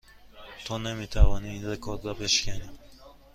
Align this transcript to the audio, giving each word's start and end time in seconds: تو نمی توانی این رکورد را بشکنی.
تو 0.65 0.77
نمی 0.77 1.07
توانی 1.07 1.49
این 1.49 1.65
رکورد 1.65 2.05
را 2.05 2.13
بشکنی. 2.13 2.69